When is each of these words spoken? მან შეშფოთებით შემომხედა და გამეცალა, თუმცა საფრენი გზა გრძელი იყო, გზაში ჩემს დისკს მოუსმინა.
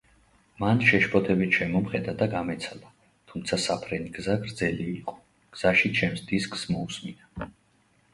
მან 0.61 0.79
შეშფოთებით 0.91 1.57
შემომხედა 1.57 2.15
და 2.21 2.27
გამეცალა, 2.31 2.89
თუმცა 3.33 3.59
საფრენი 3.65 4.09
გზა 4.15 4.37
გრძელი 4.47 4.87
იყო, 4.93 5.15
გზაში 5.59 5.93
ჩემს 6.01 6.25
დისკს 6.33 6.65
მოუსმინა. 6.73 7.49